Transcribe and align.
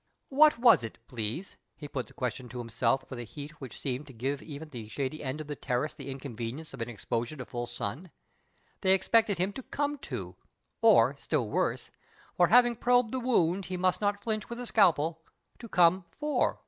What 0.29 0.57
was 0.57 0.83
it, 0.83 0.97
jjlease, 1.09 1.57
he 1.75 1.87
put 1.87 2.07
tlie 2.07 2.15
question 2.15 2.49
to 2.49 2.59
him 2.59 2.69
self 2.69 3.07
with 3.07 3.19
a 3.19 3.23
heat 3.23 3.61
which 3.61 3.79
seemed 3.79 4.07
to 4.07 4.13
give 4.13 4.41
even 4.41 4.69
the 4.69 4.87
shad)' 4.87 5.13
end 5.13 5.39
of 5.41 5.45
the 5.45 5.55
terrace 5.55 5.93
the 5.93 6.09
inconvenience 6.09 6.73
of 6.73 6.81
an 6.81 6.89
exposure 6.89 7.35
to 7.37 7.45
full 7.45 7.67
sun, 7.67 8.09
they 8.81 8.93
expected 8.95 9.37
him 9.37 9.53
to 9.53 9.61
come 9.61 9.99
to, 9.99 10.35
or, 10.81 11.15
still 11.19 11.47
worse, 11.47 11.91
for 12.35 12.47
having 12.47 12.75
probed 12.75 13.11
the 13.11 13.19
wound 13.19 13.65
he 13.65 13.77
must 13.77 14.01
not 14.01 14.23
flinch 14.23 14.49
with 14.49 14.57
the 14.57 14.65
scalpel, 14.65 15.21
to 15.59 15.69
come 15.69 16.03
/or 16.19 16.57